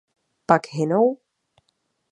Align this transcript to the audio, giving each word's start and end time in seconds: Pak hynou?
Pak 0.47 0.63
hynou? 0.75 1.07